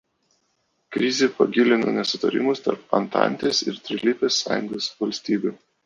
Krizė 0.95 1.27
pagilino 1.41 1.93
nesutarimus 1.99 2.65
tarp 2.71 2.99
Antantės 3.03 3.63
ir 3.69 3.81
Trilypės 3.87 4.43
sąjungos 4.47 4.93
valstybių. 5.03 5.59